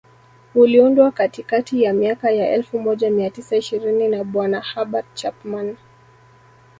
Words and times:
uliundwa 0.55 1.11
katikati 1.11 1.83
ya 1.83 1.93
miaka 1.93 2.31
ya 2.31 2.49
elfu 2.49 2.79
moja 2.79 3.09
mia 3.11 3.29
tisa 3.29 3.55
ishirini 3.55 4.07
na 4.07 4.23
bwana 4.23 4.61
Herbert 4.61 5.13
Chapman 5.13 5.77